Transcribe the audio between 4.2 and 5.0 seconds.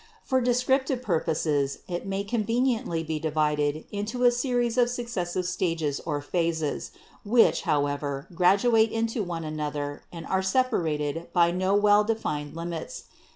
a series of